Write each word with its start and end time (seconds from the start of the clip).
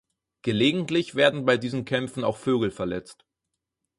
Gelegentlich 0.41 1.13
werden 1.13 1.45
bei 1.45 1.57
diesen 1.57 1.85
Kämpfen 1.85 2.23
auch 2.23 2.37
Vögel 2.37 2.71
verletzt. 2.71 3.23